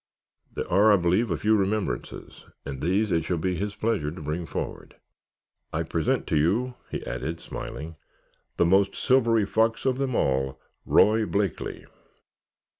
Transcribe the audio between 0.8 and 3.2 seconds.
I believe, a few remembrances and these